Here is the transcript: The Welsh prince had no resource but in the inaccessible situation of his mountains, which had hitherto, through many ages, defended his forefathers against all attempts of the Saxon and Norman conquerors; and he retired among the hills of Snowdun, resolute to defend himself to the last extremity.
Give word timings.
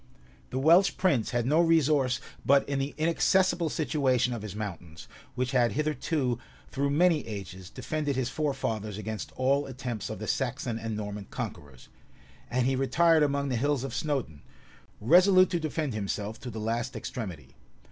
The 0.49 0.57
Welsh 0.57 0.97
prince 0.97 1.29
had 1.29 1.45
no 1.45 1.61
resource 1.61 2.19
but 2.43 2.67
in 2.67 2.79
the 2.79 2.95
inaccessible 2.97 3.69
situation 3.69 4.33
of 4.33 4.41
his 4.41 4.55
mountains, 4.55 5.07
which 5.35 5.51
had 5.51 5.73
hitherto, 5.73 6.39
through 6.71 6.89
many 6.89 7.27
ages, 7.27 7.69
defended 7.69 8.15
his 8.15 8.27
forefathers 8.27 8.97
against 8.97 9.31
all 9.35 9.67
attempts 9.67 10.09
of 10.09 10.17
the 10.17 10.25
Saxon 10.25 10.79
and 10.79 10.97
Norman 10.97 11.25
conquerors; 11.29 11.87
and 12.49 12.65
he 12.65 12.75
retired 12.75 13.21
among 13.21 13.49
the 13.49 13.55
hills 13.57 13.83
of 13.83 13.93
Snowdun, 13.93 14.41
resolute 14.99 15.51
to 15.51 15.59
defend 15.59 15.93
himself 15.93 16.39
to 16.39 16.49
the 16.49 16.59
last 16.59 16.95
extremity. 16.95 17.49